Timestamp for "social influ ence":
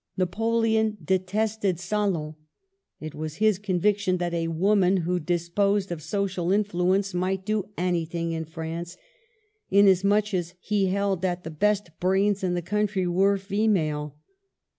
6.01-7.13